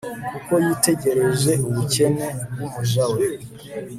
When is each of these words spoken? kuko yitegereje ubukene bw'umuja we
kuko 0.31 0.53
yitegereje 0.65 1.51
ubukene 1.67 2.25
bw'umuja 2.53 3.05
we 3.13 3.25